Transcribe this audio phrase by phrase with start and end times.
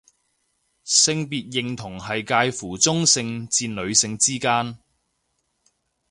[0.83, 4.79] 性別認同係界乎中性至女性之間